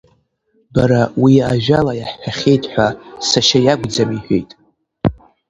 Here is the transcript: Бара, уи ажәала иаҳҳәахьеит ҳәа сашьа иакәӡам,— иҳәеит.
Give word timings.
Бара, 0.73 1.01
уи 1.23 1.35
ажәала 1.51 1.93
иаҳҳәахьеит 1.97 2.63
ҳәа 2.71 2.87
сашьа 3.27 3.59
иакәӡам,— 3.61 4.09
иҳәеит. 4.15 4.49